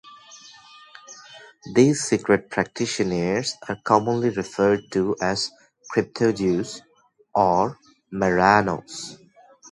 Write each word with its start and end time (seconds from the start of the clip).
These 1.75 2.01
secret 2.01 2.49
practitioners 2.49 3.53
are 3.69 3.79
commonly 3.83 4.31
referred 4.31 4.91
to 4.93 5.15
as 5.21 5.51
crypto-Jews 5.91 6.81
or 7.35 7.77
"marranos". 8.11 9.19